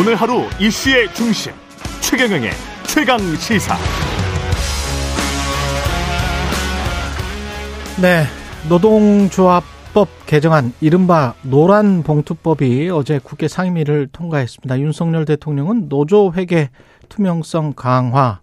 [0.00, 1.52] 오늘 하루 이슈의 중심
[2.00, 2.52] 최경영의
[2.86, 3.76] 최강 시사.
[8.00, 8.24] 네,
[8.70, 14.80] 노동조합법 개정안 이른바 노란 봉투법이 어제 국회 상임위를 통과했습니다.
[14.80, 16.70] 윤석열 대통령은 노조 회계
[17.10, 18.40] 투명성 강화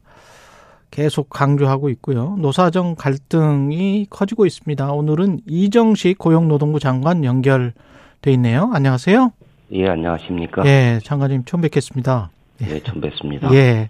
[0.91, 2.35] 계속 강조하고 있고요.
[2.37, 4.91] 노사정 갈등이 커지고 있습니다.
[4.91, 8.69] 오늘은 이정식 고용노동부 장관 연결돼 있네요.
[8.75, 9.31] 안녕하세요.
[9.71, 10.65] 예, 안녕하십니까?
[10.65, 12.29] 예, 장관님 처음 뵙겠습니다.
[12.61, 13.53] 예, 처음 뵙습니다.
[13.53, 13.89] 예.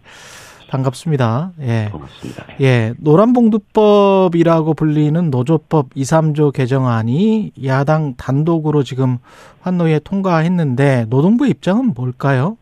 [0.69, 1.51] 반갑습니다.
[1.61, 1.87] 예.
[1.91, 2.45] 반갑습니다.
[2.59, 2.93] 예.
[2.97, 9.17] 노란봉투법이라고 불리는 노조법 2, 3조 개정안이 야당 단독으로 지금
[9.61, 12.57] 환노위에 통과했는데 노동부 입장은 뭘까요?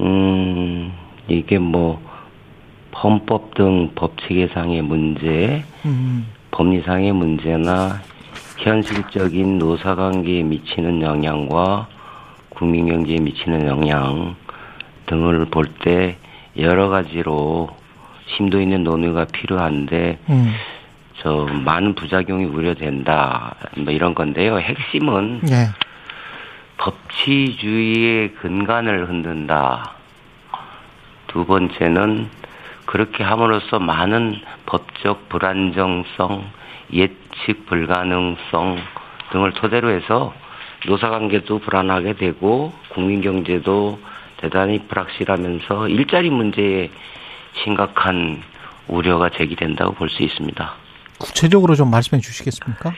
[0.00, 0.92] 음,
[1.28, 2.02] 이게 뭐
[3.02, 8.00] 헌법 등 법체계상의 문제, 음, 법리상의 문제나
[8.56, 11.88] 현실적인 노사관계에 미치는 영향과
[12.50, 14.36] 국민경제에 미치는 영향
[15.06, 16.16] 등을 볼 때
[16.56, 17.68] 여러 가지로
[18.26, 20.54] 심도 있는 논의가 필요한데 음,
[21.18, 24.58] 저 많은 부작용이 우려된다 뭐 이런 건데요.
[24.58, 25.66] 핵심은 예.
[26.78, 29.92] 법치주의의 근간을 흔든다.
[31.28, 32.28] 두 번째는
[32.86, 36.44] 그렇게 함으로써 많은 법적 불안정성,
[37.34, 38.78] 예측 불가능성
[39.32, 40.32] 등을 토대로 해서
[40.86, 43.98] 노사관계도 불안하게 되고 국민 경제도
[44.36, 46.90] 대단히 불확실하면서 일자리 문제에
[47.64, 48.42] 심각한
[48.88, 50.72] 우려가 제기된다고 볼 수 있습니다.
[51.18, 52.92] 구체적으로 좀 말씀해 주시겠습니까?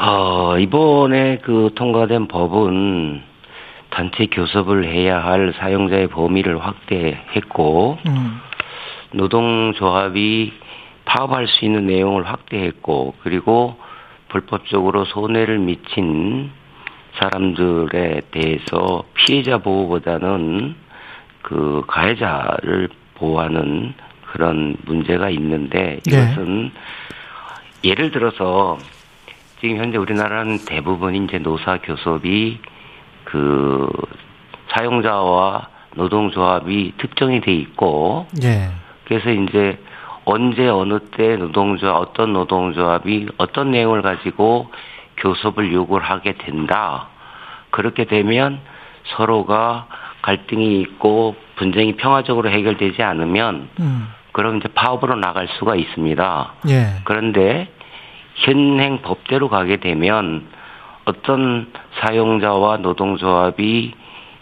[0.00, 3.22] 어, 이번에 그 통과된 법은
[3.90, 8.40] 단체 교섭을 해야 할 사용자의 범위를 확대했고, 음,
[9.12, 10.52] 노동조합이
[11.06, 13.76] 파업할 수 있는 내용을 확대했고, 그리고
[14.28, 16.50] 불법적으로 손해를 미친
[17.18, 20.74] 사람들에 대해서 피해자 보호보다는
[21.42, 23.94] 그 가해자를 보호하는
[24.32, 26.10] 그런 문제가 있는데 네.
[26.10, 26.72] 이것은
[27.84, 28.78] 예를 들어서
[29.60, 32.58] 지금 현재 우리나라는 대부분 이제 노사 교섭이
[33.24, 33.88] 그
[34.70, 38.68] 사용자와 노동조합이 특정이 돼 있고 예.
[39.06, 39.78] 그래서 이제
[40.26, 44.70] 언제 어느 때 노동조합 어떤 노동조합이 어떤 내용을 가지고
[45.18, 47.08] 교섭을 요구를 하게 된다.
[47.70, 48.60] 그렇게 되면
[49.04, 49.86] 서로가
[50.22, 56.52] 갈등이 있고 분쟁이 평화적으로 해결되지 않으면 음, 그럼 이제 파업으로 나갈 수가 있습니다.
[56.70, 56.86] 예.
[57.04, 57.68] 그런데
[58.34, 60.48] 현행 법대로 가게 되면
[61.04, 63.94] 어떤 사용자와 노동조합이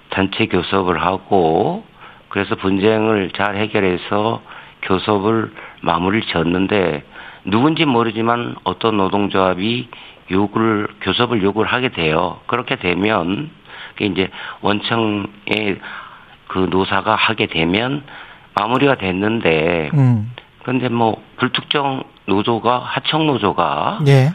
[0.08, 1.84] 단체 교섭을 하고
[2.30, 4.40] 그래서 분쟁을 잘 해결해서
[4.82, 5.52] 교섭을
[5.84, 7.04] 마무리를 지었는데
[7.44, 9.88] 누군지 모르지만 어떤 노동조합이
[10.30, 12.40] 요구를 교섭을 요구를 하게 돼요.
[12.46, 13.50] 그렇게 되면
[14.00, 14.30] 이제
[14.62, 15.78] 원청의
[16.48, 18.02] 그 노사가 하게 되면
[18.54, 24.30] 마무리가 됐는데 음, 그런데 뭐 불특정 노조가 하청 노조가 예.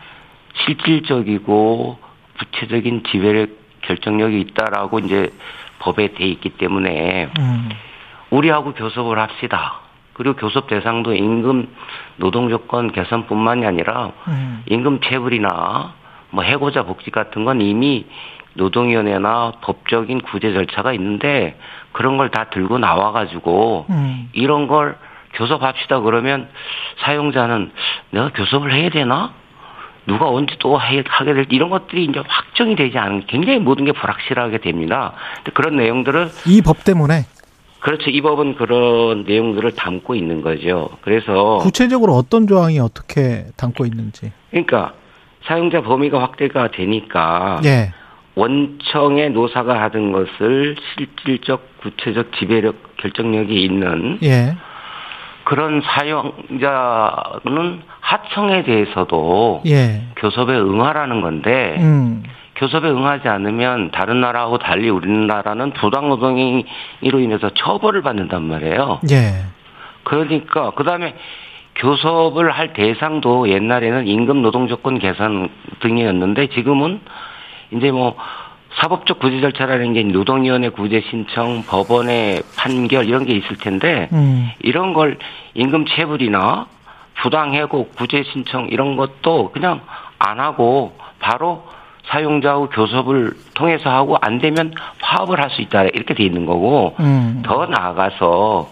[0.66, 1.98] 실질적이고
[2.38, 3.50] 구체적인 지배력
[3.82, 5.32] 결정력이 있다라고 이제
[5.80, 7.70] 법에 돼 있기 때문에 음,
[8.30, 9.80] 우리하고 교섭을 합시다.
[10.20, 11.70] 그리고 교섭 대상도 임금
[12.18, 15.94] 노동 조건 개선뿐만이 아니라 음, 임금 체불이나
[16.32, 18.06] 뭐 해고자 복지 같은 건 이미
[18.56, 21.58] 노동위원회나 법적인 구제 절차가 있는데
[21.94, 24.98] 그런 걸 다 들고 나와가지고 음, 이런 걸
[25.36, 26.50] 교섭합시다 그러면
[27.00, 27.72] 사용자는
[28.12, 29.32] 내가 교섭을 해야 되나?
[30.06, 33.94] 누가 언제 또 해- 하게 될지 이런 것들이 이제 확정이 되지 않은 굉장히 모든 게
[33.94, 35.14] 불확실하게 됩니다.
[35.38, 37.26] 근데 그런 내용들을 이법 때문에
[37.80, 38.10] 그렇죠.
[38.10, 40.90] 이 법은 그런 내용들을 담고 있는 거죠.
[41.02, 44.32] 그래서 구체적으로 어떤 조항이 어떻게 담고 있는지.
[44.50, 44.94] 그러니까
[45.46, 47.94] 사용자 범위가 확대가 되니까 예.
[48.36, 54.56] 원청의 노사가 하던 것을 실질적 구체적 지배력 결정력이 있는 예.
[55.46, 56.62] 그런 사용자는
[58.02, 60.04] 하청에 대해서도 예.
[60.18, 62.24] 교섭에 응하라는 건데 음.
[62.60, 69.00] 교섭에 응하지 않으면 다른 나라하고 달리 우리나라는 부당 노동으로 인해서 처벌을 받는단 말이에요.
[69.12, 69.46] 예.
[70.04, 71.16] 그러니까 그다음에
[71.76, 77.00] 교섭을 할 대상도 옛날에는 임금 노동 조건 개선 등이었는데 지금은
[77.72, 78.18] 이제 뭐
[78.82, 84.52] 사법적 구제 절차라는 게 노동위원회 구제 신청, 법원의 판결 이런 게 있을 텐데 음.
[84.60, 85.18] 이런 걸
[85.54, 86.68] 임금 체불이나
[87.22, 89.80] 부당해고 구제 신청 이런 것도 그냥
[90.20, 91.64] 안 하고 바로
[92.12, 97.42] 사용자하고 교섭을 통해서 하고 안 되면 파업을 할 수 있다 이렇게 돼 있는 거고 음.
[97.46, 98.70] 더 나아가서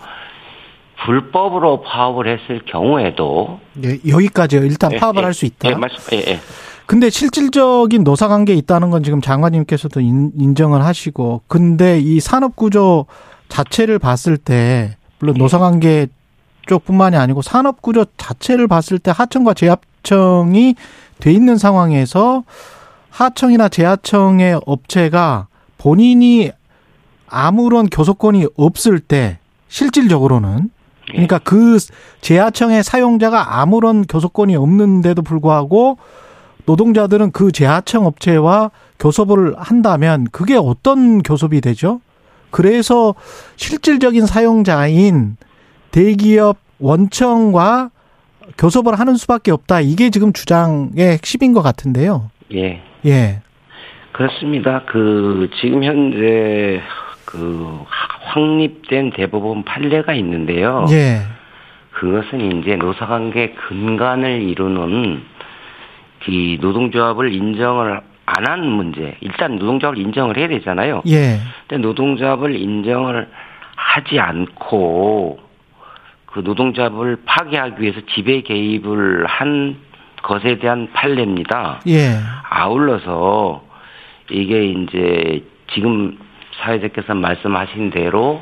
[1.06, 4.62] 불법으로 파업을 했을 경우에도 예, 여기까지요.
[4.64, 5.70] 일단 예, 파업을 예, 할수 있다.
[5.70, 6.40] 예, 말씀, 예, 예.
[6.86, 13.06] 근데 실질적인 노사 관계에 있다는 건 지금 장관님께서도 인, 인정을 하시고 근데 이 산업 구조
[13.50, 15.40] 자체를 봤을 때 물론 예.
[15.40, 16.08] 노사 관계
[16.68, 20.76] 쪽뿐만이 아니고 산업 구조 자체를 봤을 때 하청과 제합청이
[21.20, 22.44] 돼 있는 상황에서
[23.18, 25.48] 하청이나 제하청의 업체가
[25.80, 26.52] 본인이
[27.28, 30.70] 아무런 교섭권이 없을 때 실질적으로는
[31.08, 31.80] 그러니까 그
[32.22, 35.98] 제하청의 사용자가 아무런 교섭권이 없는데도 불구하고
[36.66, 38.70] 노동자들은 그 제하청 업체와
[39.00, 42.02] 교섭을 한다면 그게 어떤 교섭이 되죠?
[42.52, 43.16] 그래서
[43.56, 45.38] 실질적인 사용자인
[45.90, 47.90] 대기업 원청과
[48.60, 49.82] 교섭을 하는 수밖에 없다.
[49.82, 52.30] 이게 지금 주장의 핵심인 것 같은데요.
[52.54, 52.82] 예.
[53.08, 53.42] 예.
[54.12, 54.84] 그렇습니다.
[54.86, 56.82] 그 지금 현재
[57.26, 57.84] 그
[58.22, 60.86] 확립된 대법원 판례가 있는데요.
[60.92, 61.22] 예.
[61.92, 65.24] 그것은 이제 노사관계 근간을 이루는
[66.28, 69.16] 이 노동조합을 인정을 안 한 문제.
[69.22, 71.02] 일단 노동조합을 인정을 해야 되잖아요.
[71.08, 71.38] 예.
[71.68, 73.28] 근데 노동조합을 인정을
[73.76, 75.40] 하지 않고
[76.26, 79.78] 그 노동조합을 파괴하기 위해서 지배 개입을 한
[80.28, 81.80] 것에 대한 판례입니다.
[81.88, 82.18] 예.
[82.50, 83.64] 아울러서
[84.30, 85.42] 이게 이제
[85.74, 86.18] 지금
[86.62, 88.42] 사회자께서 말씀하신 대로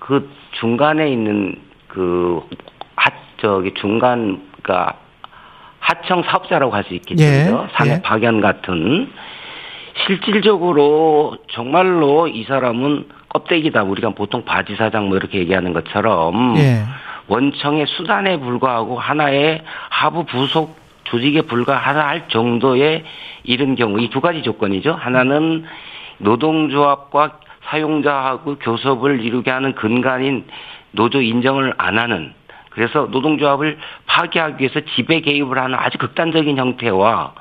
[0.00, 2.42] 그 중간에 있는 그
[2.96, 3.10] 하,
[3.40, 4.94] 저기 중간, 그니까
[5.78, 7.22] 하청 사업자라고 할 수 있겠죠.
[7.22, 7.44] 예?
[7.44, 8.02] 산업 예.
[8.02, 9.08] 박연 같은
[10.06, 13.84] 실질적으로 정말로 이 사람은 껍데기다.
[13.84, 16.82] 우리가 보통 바지 사장 뭐 이렇게 얘기하는 것처럼 예.
[17.28, 23.04] 원청의 수단에 불과하고 하나의 하부 부속 조직에 불과할 정도의
[23.44, 24.92] 이른 경우 이 두 가지 조건이죠.
[24.92, 25.64] 하나는
[26.18, 30.44] 노동조합과 사용자하고 교섭을 이루게 하는 근간인
[30.92, 32.32] 노조 인정을 안 하는
[32.70, 37.34] 그래서 노동조합을 파괴하기 위해서 지배 개입을 하는 아주 극단적인 형태와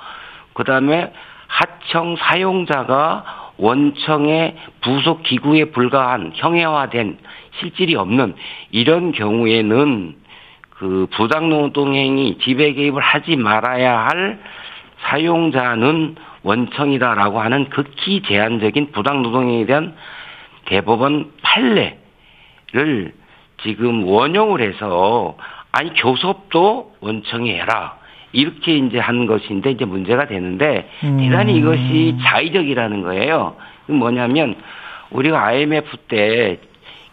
[0.53, 1.11] 그다음에
[1.47, 7.17] 하청 사용자가 원청의 부속 기구에 불과한 형해화된
[7.59, 8.35] 실질이 없는
[8.71, 10.15] 이런 경우에는
[10.77, 14.39] 그 부당노동행위 지배 개입을 하지 말아야 할
[15.03, 19.95] 사용자는 원청이다라고 하는 극히 제한적인 부당노동행위에 대한
[20.65, 23.13] 대법원 판례를
[23.63, 25.37] 지금 원용을 해서
[25.71, 27.97] 아니 교섭도 원청이 해라
[28.33, 31.17] 이렇게 이제 한 것인데 이제 문제가 되는데 음.
[31.17, 33.55] 대단히 이것이 자의적이라는 거예요.
[33.87, 34.55] 그 뭐냐면
[35.11, 36.59] 우리가 IMF 때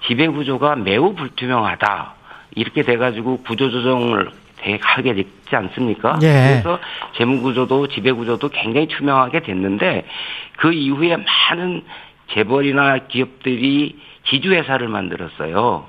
[0.06, 2.21] 지배 구조가 매우 불투명하다
[2.54, 6.18] 이렇게 돼가지고 구조 조정을 되게 하게 됐지 않습니까?
[6.22, 6.60] 예.
[6.62, 6.78] 그래서
[7.16, 10.04] 재무 구조도 지배 구조도 굉장히 투명하게 됐는데
[10.56, 11.82] 그 이후에 많은
[12.32, 15.86] 재벌이나 기업들이 지주회사를 만들었어요.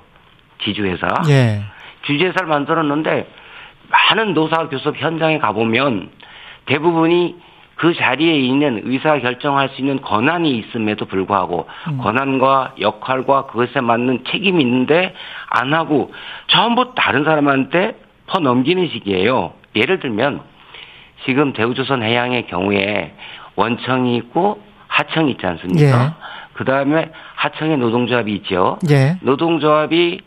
[0.63, 1.07] 지주회사.
[1.29, 1.61] 예.
[2.03, 3.27] 주주회사를 만들었는데
[3.89, 6.09] 많은 노사 교섭 현장에 가보면
[6.65, 7.35] 대부분이
[7.83, 11.97] 그 자리에 있는 의사 결정할 수 있는 권한이 있음에도 불구하고 음.
[11.97, 15.13] 권한과 역할과 그것에 맞는 책임이 있는데
[15.49, 16.13] 안 하고
[16.47, 17.97] 전부 다른 사람한테
[18.27, 19.51] 퍼 넘기는 식이에요.
[19.75, 20.39] 예를 들면
[21.25, 23.15] 지금 대우조선 해양의 경우에
[23.57, 26.05] 원청이 있고 하청이 있지 않습니까?
[26.05, 26.11] 예.
[26.53, 28.79] 그 다음에 하청에 노동조합이 있죠.
[28.91, 29.17] 예.
[29.19, 30.21] 노동조합이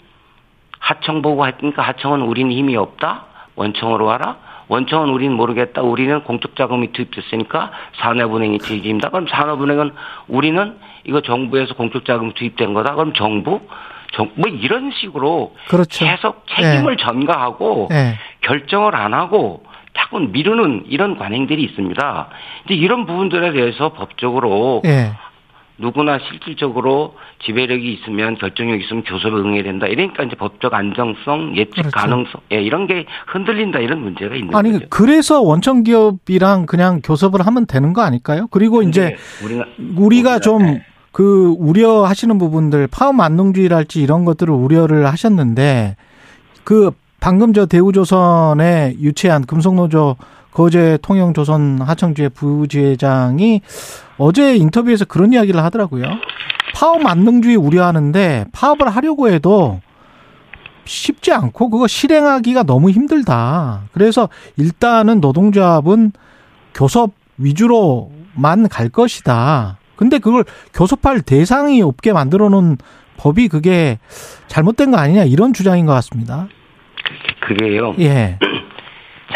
[0.79, 3.25] 하청 보고 했으니까 하청은 우리는 힘이 없다.
[3.55, 4.37] 원청으로 와라.
[4.69, 5.83] 원청은 우리는 모르겠다.
[5.83, 7.71] 우리는 공적 자금이 투입됐으니까
[8.01, 9.11] 산업은행이 책임다.
[9.11, 9.93] 그럼 산업은행은
[10.29, 12.95] 우리는 이거 정부에서 공적 자금 투입된 거다.
[12.95, 13.61] 그럼 정부
[14.13, 16.05] 정, 뭐 이런 식으로 그렇죠.
[16.05, 18.19] 계속 책임을 전가하고 예.
[18.41, 19.65] 결정을 안 하고
[19.97, 22.29] 자꾸 미루는 이런 관행들이 있습니다.
[22.65, 25.13] 이제 이런 부분들에 대해서 법적으로 예.
[25.79, 27.15] 누구나 실질적으로
[27.45, 29.87] 지배력이 있으면 결정력이 있으면 교섭에 응해야 된다.
[29.87, 31.91] 이러니까 이제 법적 안정성, 예측 그렇죠.
[31.91, 34.87] 가능성, 예, 이런 게 흔들린다 이런 문제가 있는 아니 거죠.
[34.89, 38.47] 그래서 원청 기업이랑 그냥 교섭을 하면 되는 거 아닐까요?
[38.51, 39.65] 그리고 이제 우리가
[39.99, 40.83] 우리가 우리가- 좀 네.
[41.13, 45.97] 그 우려하시는 부분들 파업 만능주의랄지 이런 것들을 우려를 하셨는데
[46.65, 46.91] 그
[47.21, 50.17] 방금 저 대우조선에 유치한 금속노조
[50.57, 53.61] 거제 통영조선 하청주의 부지회장이
[54.17, 56.07] 어제 인터뷰에서 그런 이야기를 하더라고요.
[56.75, 59.83] 파업 만능주의 우려하는데 파업을 하려고 해도
[60.87, 63.83] 쉽지 않고 그거 실행하기가 너무 힘들다.
[63.93, 66.13] 그래서 일단은 노동조합은
[66.73, 69.77] 교섭 위주로만 갈 것이다.
[69.95, 72.79] 근데 그걸 교섭할 대상이 없게 만들어 놓은
[73.19, 73.99] 법이 그게
[74.49, 76.49] 잘못된 거 아니냐 이런 주장인 것 같습니다.
[77.47, 77.95] 그게요.
[77.99, 78.39] 예.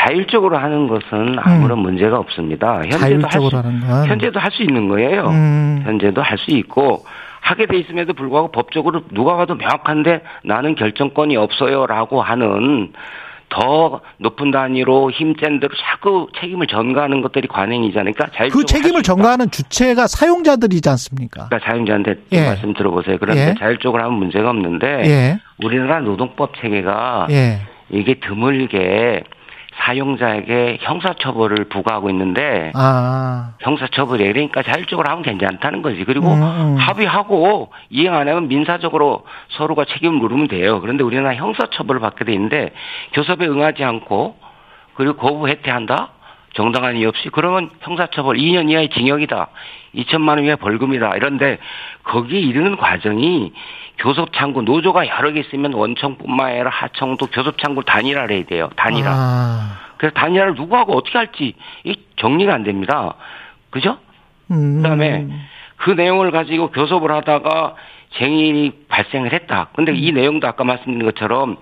[0.01, 2.81] 자율적으로 하는 것은 아무런 문제가 없습니다.
[2.91, 3.81] 현재도 할 음.
[3.81, 4.09] 수.
[4.09, 5.29] 현재도 할 수 있는 거예요.
[5.29, 5.83] 음.
[5.85, 7.05] 현재도 할 수 있고
[7.41, 12.93] 하게 돼 있음에도 불구하고 법적으로 누가 봐도 명확한데 나는 결정권이 없어요라고 하는
[13.49, 18.13] 더 높은 단위로 힘센 대로 자꾸 책임을 전가하는 것들이 관행이잖아요.
[18.15, 19.03] 그러니까 그 책임을.
[19.03, 21.49] 전가하는 주체가 사용자들이지 않습니까?
[21.49, 22.47] 그러니까 자영자한테 예.
[22.47, 23.17] 말씀 들어보세요.
[23.19, 23.55] 그런데 예.
[23.59, 25.41] 자율적으로 하면 문제가 없는데 예.
[25.65, 27.61] 우리나라 노동법 체계가 예.
[27.91, 29.25] 이게 드물게
[29.81, 33.53] 사용자에게 형사처벌을 부과하고 있는데 아.
[33.61, 36.05] 형사처벌이 그러니까 자율적으로 하면 괜찮다는 거지.
[36.05, 36.77] 그리고 음, 음.
[36.77, 40.81] 합의하고 이행 안 하면 민사적으로 서로가 책임을 물으면 돼요.
[40.81, 42.73] 그런데 우리나라 형사처벌을 받게 돼 있는데
[43.13, 44.37] 교섭에 응하지 않고
[44.95, 46.11] 그리고 거부 해태한다?
[46.55, 49.49] 정당한 이유 없이 그러면 형사처벌 2년 이하의 징역이다.
[49.95, 51.17] 2천만 원 이하의 벌금이다.
[51.17, 51.59] 이런데
[52.05, 53.53] 거기에 이르는 과정이
[54.01, 58.71] 교섭창구 노조가 여러 개 있으면 원청뿐만 아니라 하청도 교섭창구 단일화를 해야 돼요.
[58.77, 59.11] 단일화.
[59.11, 59.79] 아.
[59.99, 61.55] 그래서 단일화를 누구하고 어떻게 할지
[61.85, 63.15] 이 정리가 안 됩니다.
[63.71, 63.99] 그죠?
[64.51, 64.83] 음.
[64.83, 65.27] 그다음에
[65.77, 67.75] 그 내용을 가지고 교섭을 하다가
[68.19, 69.69] 쟁인이 발생을 했다.
[69.75, 71.57] 근데 이 내용도 아까 말씀드린 것처럼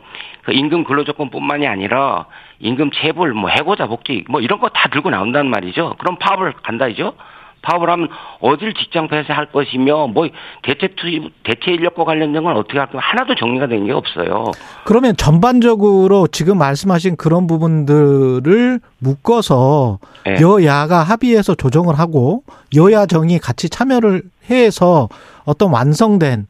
[0.45, 2.25] 그 임금 근로조건뿐만이 아니라
[2.61, 5.97] 임금 체불, 뭐 해고자 복지, 뭐 이런 거 다 들고 나온다는 말이죠.
[5.99, 7.14] 그럼 파업을 간다 이죠.
[7.62, 8.09] 파업을 하면
[8.41, 10.29] 어딜 직장 폐쇄할 것이며 뭐
[10.62, 14.45] 대체 투입, 대체 인력과 관련된 건 어떻게 할거 하나도 정리가 된 게 없어요.
[14.85, 19.99] 그러면 전반적으로 지금 말씀하신 그런 부분들을 묶어서
[20.29, 20.37] 예.
[20.41, 22.43] 여야가 합의해서 조정을 하고
[22.77, 25.09] 여야 정이 같이 참여를 해서
[25.45, 26.47] 어떤 완성된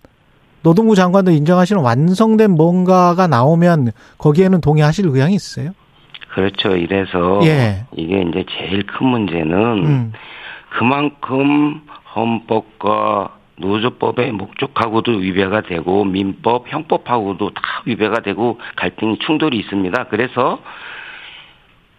[0.62, 5.71] 노동부 장관도 인정하시는 완성된 뭔가가 나오면 거기에는 동의하실 의향이 있으세요?
[6.35, 6.77] 그렇죠.
[6.77, 7.85] 이래서 예.
[7.97, 10.12] 이게 이제 제일 큰 문제는 음.
[10.71, 11.83] 그만큼
[12.15, 20.05] 헌법과 노조법의 목적하고도 위배가 되고 민법, 형법하고도 다 위배가 되고 갈등이 충돌이 있습니다.
[20.05, 20.61] 그래서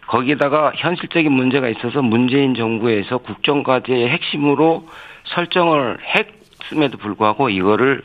[0.08, 4.88] 거기다가 현실적인 문제가 있어서 문재인 정부에서 국정과제의 핵심으로
[5.26, 6.00] 설정을
[6.64, 8.02] 했음에도 불구하고 이거를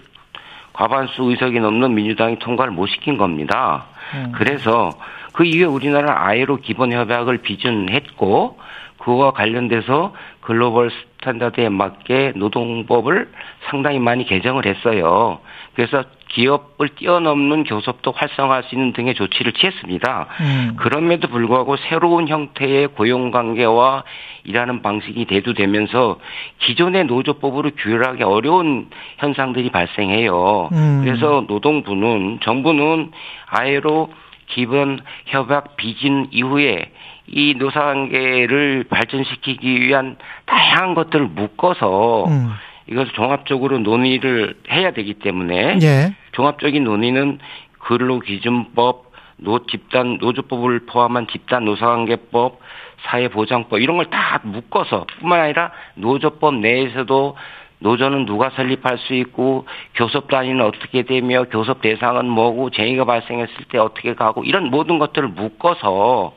[0.75, 3.87] 과반수 의석이 넘는 민주당이 통과를 못 시킨 겁니다.
[4.15, 4.33] 음.
[4.35, 4.91] 그래서
[5.33, 8.59] 그 이후에 우리나라 ILO 기본 협약을 비준했고
[9.05, 13.31] 그와 관련돼서 global standard에 맞게 노동법을
[13.69, 15.41] 상당히 많이 개정을 했어요.
[15.75, 20.27] 그래서 기업을 뛰어넘는 교섭도 활성화할 수 있는 등의 조치를 취했습니다.
[20.41, 20.77] 음.
[20.79, 24.05] 그럼에도 불구하고 새로운 형태의 고용관계와
[24.45, 26.19] 일하는 방식이 대두되면서
[26.61, 30.71] 기존의 노조법으로 규율하기 어려운 현상들이 발생해요.
[30.73, 31.03] 음.
[31.05, 33.13] 그래서 노동부는 정부는
[33.47, 34.11] ILO
[34.47, 36.91] 기본 협약 비준 이후에
[37.27, 40.17] 이 노사관계를 발전시키기 위한
[40.47, 42.51] 다양한 것들을 묶어서 음.
[42.87, 46.15] 이것을 종합적으로 논의를 해야 되기 때문에 예.
[46.33, 47.39] 종합적인 논의는
[47.79, 52.61] 근로기준법, 노 집단 노조법을 포함한 집단 노사관계법,
[53.07, 57.37] 사회보장법 이런 걸 다 묶어서 뿐만 아니라 노조법 내에서도
[57.81, 63.79] 노조는 누가 설립할 수 있고 교섭 단위는 어떻게 되며 교섭 대상은 뭐고 쟁의가 발생했을 때
[63.79, 66.35] 어떻게 가고 이런 모든 것들을 묶어서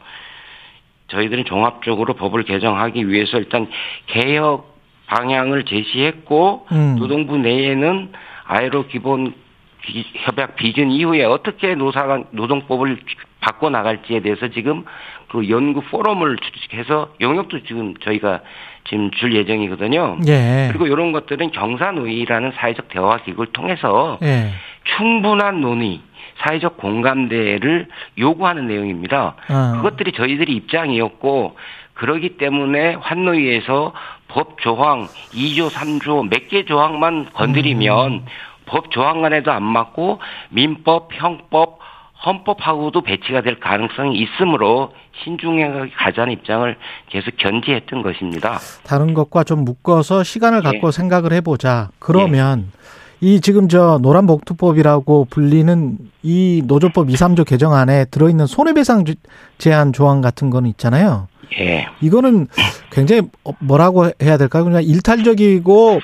[1.07, 3.67] 저희들은 종합적으로 법을 개정하기 위해서 일단
[4.07, 6.95] 개혁 방향을 제시했고 음.
[6.99, 8.11] 노동부 내에는
[8.45, 9.33] 아이로 기본
[9.81, 12.97] 비- 협약 비준 이후에 어떻게 노사관 노동법을
[13.39, 14.83] 바꿔 나갈지에 대해서 지금
[15.29, 18.41] 그 연구 포럼을 주식해서 영역도 지금 저희가
[18.89, 20.17] 지금 줄 예정이거든요.
[20.27, 20.67] 예.
[20.71, 24.51] 그리고 이런 것들은 경사노위라는 사회적 대화 기구를 통해서 예.
[24.97, 26.01] 충분한 논의,
[26.39, 29.35] 사회적 공감대를 요구하는 내용입니다.
[29.49, 29.73] 어.
[29.77, 31.55] 그것들이 저희들이 입장이었고
[31.93, 33.93] 그러기 때문에 환노위에서
[34.27, 38.25] 법 조항 2조, 3조 몇 개 조항만 건드리면 음.
[38.65, 41.79] 법 조항간에도 안 맞고 민법, 형법,
[42.25, 46.75] 헌법하고도 배치가 될 가능성이 있으므로 신중하게 가자는 입장을
[47.09, 48.57] 계속 견지했던 것입니다.
[48.85, 50.71] 다른 것과 좀 묶어서 시간을 예.
[50.71, 51.89] 갖고 생각을 해보자.
[51.99, 52.71] 그러면
[53.19, 59.15] 이 지금 저 노란복투법이라고 불리는 이 노조법 2, 3조 개정안에 들어있는 손해배상 주-
[59.57, 61.27] 제한 조항 같은 거는 있잖아요.
[61.59, 61.87] 예.
[62.01, 62.47] 이거는
[62.91, 64.65] 굉장히 어, 뭐라고 해야 될까요?
[64.65, 65.99] 그냥 일탈적이고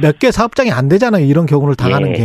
[0.00, 1.24] 몇 개 사업장이 안 되잖아요.
[1.26, 2.24] 이런 경우를 당하는 예, 게.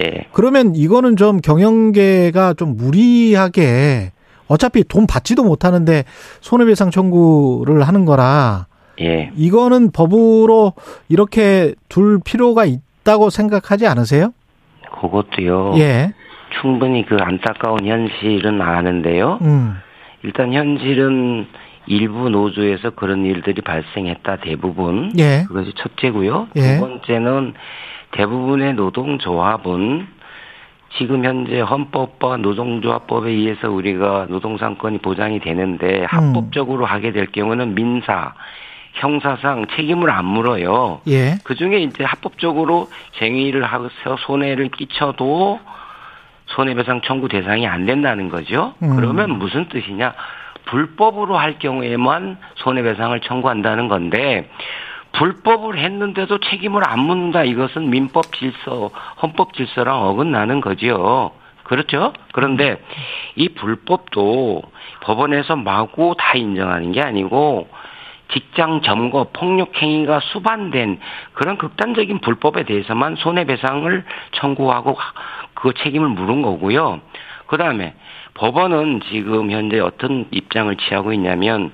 [0.00, 0.26] 예, 예.
[0.32, 4.12] 그러면 이거는 좀 경영계가 좀 무리하게
[4.48, 6.04] 어차피 돈 받지도 못하는데
[6.40, 8.66] 손해배상 청구를 하는 거라
[9.00, 9.30] 예.
[9.36, 10.72] 이거는 법으로
[11.08, 14.32] 이렇게 둘 필요가 있 다고 생각하지 않으세요?
[15.00, 15.74] 그것도요.
[15.78, 16.12] 예.
[16.60, 19.38] 충분히 그 안타까운 현실은 아는데요.
[19.42, 19.76] 음.
[20.22, 21.46] 일단 현실은
[21.86, 25.12] 일부 노조에서 그런 일들이 발생했다 대부분.
[25.18, 25.44] 예.
[25.46, 26.48] 그것이 첫째고요.
[26.56, 26.60] 예.
[26.60, 27.54] 두 번째는
[28.12, 30.08] 대부분의 노동조합은
[30.98, 36.06] 지금 현재 헌법과 노동조합법에 의해서 우리가 노동상권이 보장이 되는데 음.
[36.08, 38.34] 합법적으로 하게 될 경우는 민사,
[38.96, 41.00] 형사상 책임을 안 물어요.
[41.08, 41.34] 예.
[41.44, 42.88] 그 중에 이제 합법적으로
[43.18, 45.60] 쟁의를 하고서 손해를 끼쳐도
[46.46, 48.74] 손해배상 청구 대상이 안 된다는 거죠.
[48.82, 48.96] 음.
[48.96, 50.14] 그러면 무슨 뜻이냐?
[50.66, 54.50] 불법으로 할 경우에만 손해배상을 청구한다는 건데
[55.12, 57.44] 불법을 했는데도 책임을 안 묻는다.
[57.44, 58.90] 이것은 민법 질서,
[59.22, 61.32] 헌법 질서랑 어긋나는 거지요.
[61.64, 62.12] 그렇죠?
[62.32, 62.80] 그런데
[63.34, 64.62] 이 불법도
[65.00, 67.68] 법원에서 마구 다 인정하는 게 아니고
[68.32, 70.98] 직장 점거 폭력 행위가 수반된
[71.34, 74.98] 그런 극단적인 불법에 대해서만 손해배상을 청구하고
[75.54, 77.00] 그 책임을 물은 거고요.
[77.46, 77.94] 그 다음에
[78.34, 81.72] 법원은 지금 현재 어떤 입장을 취하고 있냐면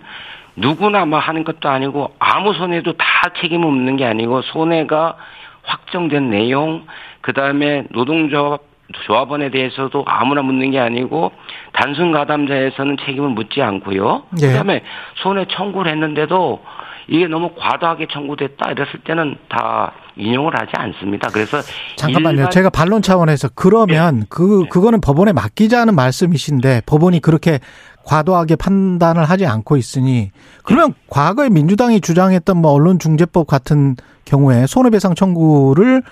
[0.57, 3.05] 누구나 뭐 하는 것도 아니고 아무 손해도 다
[3.41, 5.17] 책임을 묻는 게 아니고 손해가
[5.63, 6.87] 확정된 내용
[7.21, 8.72] 그 다음에 노동조합
[9.07, 11.33] 조합원에 대해서도 아무나 묻는 게 아니고
[11.73, 14.25] 단순 가담자에서는 책임을 묻지 않고요.
[14.43, 14.49] 예.
[14.49, 14.83] 그다음에
[15.23, 16.61] 손해 청구를 했는데도
[17.09, 21.29] 이게 너무 과도하게 청구됐다 이랬을 때는 다 인용을 하지 않습니다.
[21.33, 21.59] 그래서
[21.97, 22.37] 잠깐만요.
[22.37, 24.69] 일반- 제가 반론 차원에서 그러면 그 네.
[24.69, 27.59] 그거는 법원에 맡기자는 말씀이신데 법원이 그렇게
[28.05, 30.31] 과도하게 판단을 하지 않고 있으니
[30.65, 36.03] 그러면 과거에 민주당이 주장했던 뭐 언론중재법 같은 경우에 손해배상 청구를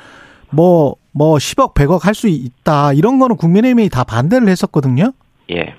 [0.52, 2.92] 뭐, 뭐 10억, 100억 할 수 있다.
[2.92, 5.12] 이런 거는 국민의힘이 다 반대를 했었거든요.
[5.50, 5.74] 예.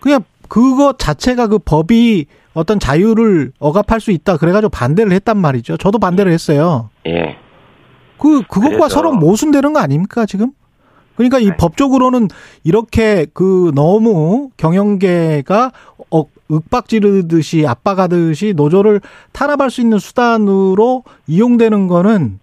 [0.00, 4.36] 그냥 그거 자체가 그 법이 어떤 자유를 억압할 수 있다.
[4.36, 5.76] 그래가지고 반대를 했단 말이죠.
[5.78, 6.90] 저도 반대를 했어요.
[7.06, 7.36] 예.
[8.18, 10.52] 그, 그것과 그래서- 서로 모순되는 거 아닙니까, 지금?
[11.16, 11.56] 그러니까 이 아니.
[11.56, 12.28] 법적으로는
[12.64, 15.72] 이렇게 그 너무 경영계가
[16.10, 19.00] 어, 윽박지르듯이 압박하듯이 노조를
[19.32, 22.40] 탄압할 수 있는 수단으로 이용되는 거는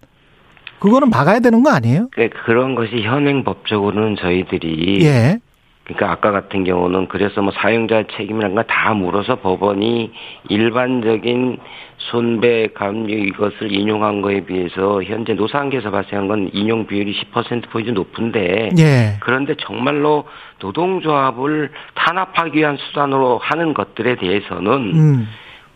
[0.82, 2.08] 그거는 막아야 되는 거 아니에요?
[2.10, 5.38] 그- 그런 것이 현행 법적으로는 저희들이 예.
[5.84, 10.12] 그러니까 아까 같은 경우는 그래서 뭐 사용자 책임이란 걸다 물어서 법원이
[10.48, 11.58] 일반적인
[11.98, 18.70] 손배 감유 이것을 인용한 거에 비해서 현재 노사관계에서 발생한 건 인용 비율이 10% 포인트 높은데
[18.78, 19.16] 예.
[19.20, 20.24] 그런데 정말로
[20.60, 25.28] 노동조합을 탄압하기 위한 수단으로 하는 것들에 대해서는 음.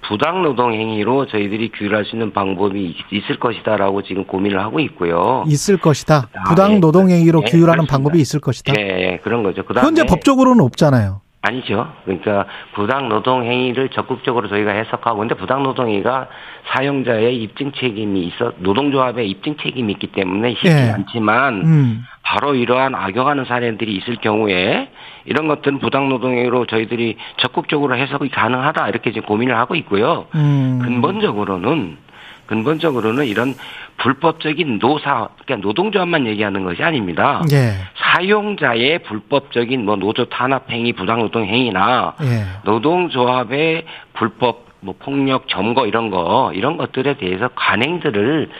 [0.08, 5.44] 부당 노동 행위로 저희들이 규율할 수 있는 방법이 있- 있을 것이다라고 지금 고민을 하고 있고요.
[5.48, 6.28] 있을 것이다.
[6.34, 6.78] 아, 부당 예.
[6.78, 7.92] 노동 행위로 예, 규율하는 그렇습니다.
[7.92, 8.74] 방법이 있을 것이다.
[8.78, 9.64] 예, 예, 그런 거죠.
[9.64, 11.20] 그다음에 현재 법적으로는 없잖아요.
[11.42, 11.92] 아니죠.
[12.04, 16.28] 그러니까 부당 노동 행위를 적극적으로 저희가 해석하고 근데 부당 노동 행위가
[16.68, 20.90] 사용자의 입증 책임이 있어 노동조합의 입증 책임이 있기 때문에 쉽지 예.
[20.90, 22.04] 않지만 음.
[22.22, 24.90] 바로 이러한 악용하는 사례들이 있을 경우에
[25.24, 30.26] 이런 것들은 부당 노동 행위로 저희들이 적극적으로 해석이 가능하다 이렇게 지금 고민을 하고 있고요.
[30.34, 30.80] 음.
[30.82, 31.98] 근본적으로는
[32.46, 33.54] 근본적으로는 이런
[33.98, 37.42] 불법적인 노사 그러니까 노동조합만 얘기하는 것이 아닙니다.
[37.52, 37.72] 예.
[37.96, 42.44] 사용자의 불법적인 뭐 노조 탄압 행위, 부당 노동 행위나 예.
[42.64, 48.50] 노동조합의 불법 뭐 폭력 점거 이런 거 이런 것들에 대해서 관행들을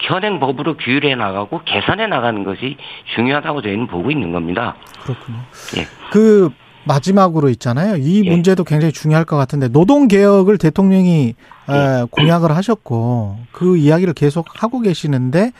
[0.00, 2.76] 현행 법으로 규율해 나가고 개선해 나가는 것이
[3.14, 4.76] 중요하다고 저희는 보고 있는 겁니다.
[5.02, 5.38] 그렇군요.
[5.78, 5.86] 예.
[6.10, 6.50] 그
[6.86, 7.96] 마지막으로 있잖아요.
[7.96, 8.30] 이 예.
[8.30, 11.34] 문제도 굉장히 중요할 것 같은데 노동 개혁을 대통령이
[11.70, 11.74] 예.
[11.74, 15.52] 에, 공약을 하셨고 그 이야기를 계속 하고 계시는데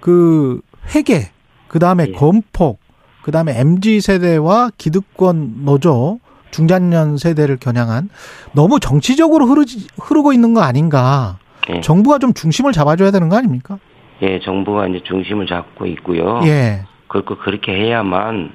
[0.00, 0.60] 그
[0.94, 1.30] 회계
[1.68, 2.12] 그 다음에 예.
[2.12, 2.80] 건폭
[3.22, 6.18] 그 다음에 MZ 세대와 기득권 노조
[6.50, 8.10] 중장년 세대를 겨냥한
[8.52, 11.38] 너무 정치적으로 흐르지, 흐르고 있는 거 아닌가?
[11.70, 11.80] 예.
[11.80, 13.78] 정부가 좀 중심을 잡아줘야 되는 거 아닙니까?
[14.20, 16.40] 예, 정부가 이제 중심을 잡고 있고요.
[16.44, 16.84] 예.
[17.08, 18.52] 그렇고 그렇게 해야만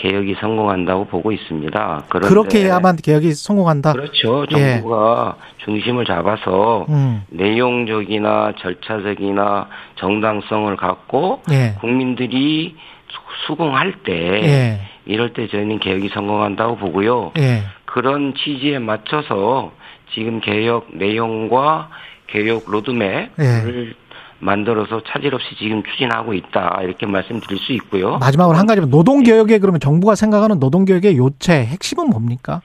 [0.00, 2.04] 개혁이 성공한다고 보고 있습니다.
[2.08, 3.92] 그런데 그렇게 해야만 개혁이 성공한다.
[3.92, 4.46] 그렇죠.
[4.56, 4.74] 예.
[4.76, 7.22] 정부가 중심을 잡아서 음.
[7.28, 11.74] 내용적이나 절차적이나 정당성을 갖고 예.
[11.80, 12.74] 국민들이
[13.10, 14.80] 수- 수긍할 때 예.
[15.04, 17.32] 이럴 때 저희는 개혁이 성공한다고 보고요.
[17.38, 17.62] 예.
[17.84, 19.72] 그런 취지에 맞춰서
[20.14, 21.90] 지금 개혁 내용과
[22.28, 23.92] 개혁 로드맵을 예.
[24.40, 28.18] 만들어서 차질 없이 지금 추진하고 있다 이렇게 말씀드릴 수 있고요.
[28.18, 32.62] 마지막으로 한 가지만 노동 개혁에 그러면 정부가 생각하는 노동 개혁의 요체 핵심은 뭡니까?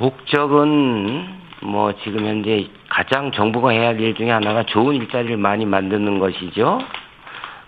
[0.00, 1.28] 목적은
[1.62, 6.80] 뭐 지금 현재 가장 정부가 해야 할일 중에 하나가 좋은 일자리를 많이 만드는 것이죠.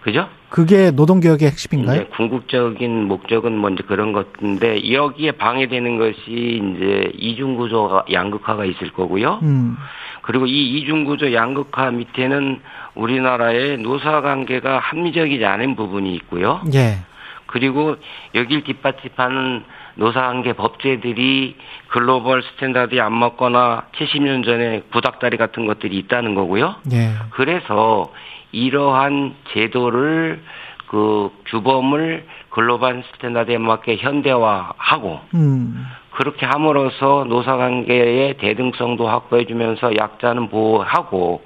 [0.07, 0.29] 그죠?
[0.51, 2.03] 그게 노동 개혁의 핵심인가요?
[2.03, 9.40] 이제 궁극적인 목적은 먼저 그런 것인데 여기에 방해되는 것이 이제 이중 구조가 양극화가 있을 거고요.
[9.42, 9.77] 음.
[10.23, 12.61] 그리고 이 이중 구조 양극화 밑에는
[12.95, 16.61] 우리나라의 노사 관계가 합리적이지 않은 부분이 있고요.
[16.73, 16.99] 예.
[17.47, 17.97] 그리고
[18.37, 19.64] 여길 뒷받침하는
[19.97, 21.57] 노사관계 법제들이
[21.88, 26.77] global standard에 안 맞거나 70년 전에 구닥다리 같은 것들이 있다는 거고요.
[26.92, 27.11] 예.
[27.31, 28.12] 그래서
[28.57, 30.42] 이러한 제도를
[30.88, 35.87] 그 규범을 global standard에 맞게 현대화하고 음.
[36.12, 41.42] 그렇게 함으로써 노사관계의 대등성도 확보해주면서 약자는 보호하고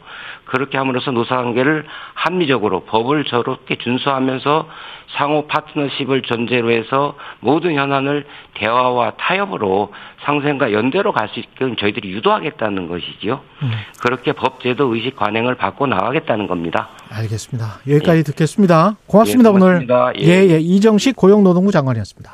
[0.51, 4.69] 그렇게 함으로써 노사관계를 합리적으로 법을 저렇게 준수하면서
[5.17, 9.93] 상호 파트너십을 전제로 해서 모든 현안을 대화와 타협으로
[10.25, 13.41] 상생과 연대로 갈 수 있게끔 저희들이 유도하겠다는 것이지요.
[13.63, 13.71] 음.
[14.03, 16.89] 그렇게 법제도 의식 관행을 바꿔 나가겠다는 겁니다.
[17.11, 17.79] 알겠습니다.
[17.89, 18.23] 여기까지 예.
[18.25, 18.97] 듣겠습니다.
[19.07, 20.05] 고맙습니다, 예, 고맙습니다.
[20.07, 20.21] 오늘.
[20.21, 20.59] 예, 예.
[20.59, 22.33] 이정식 고용노동부 장관이었습니다.